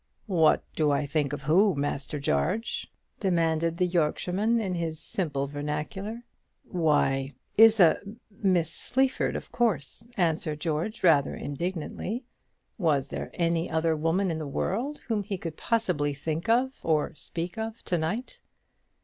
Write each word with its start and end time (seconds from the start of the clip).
"What 0.25 0.63
do 0.75 0.89
I 0.89 1.05
think 1.05 1.29
to 1.29 1.37
who, 1.37 1.75
Master 1.75 2.17
Jarge?" 2.17 2.91
demanded 3.19 3.77
the 3.77 3.85
Yorkshireman, 3.85 4.59
in 4.59 4.73
his 4.73 4.99
simple 4.99 5.45
vernacular. 5.45 6.23
"Why, 6.63 7.35
Isa 7.55 7.99
Miss 8.31 8.73
Sleaford, 8.73 9.35
of 9.35 9.51
course," 9.51 10.07
answered 10.17 10.59
George, 10.59 11.03
rather 11.03 11.35
indignantly: 11.35 12.25
was 12.79 13.09
there 13.09 13.29
any 13.35 13.69
other 13.69 13.95
woman 13.95 14.31
in 14.31 14.37
the 14.39 14.47
world 14.47 14.97
whom 15.07 15.21
he 15.21 15.37
could 15.37 15.55
possibly 15.55 16.15
think 16.15 16.49
of 16.49 16.79
or 16.81 17.13
speak 17.13 17.59
of 17.59 17.83
to 17.83 17.99
night? 17.99 18.39